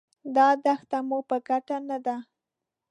دا 0.35 0.47
دښته 0.63 0.99
مو 1.07 1.19
په 1.29 1.35
ګټه 1.47 1.77
نه 1.87 1.97
ده. 2.05 2.15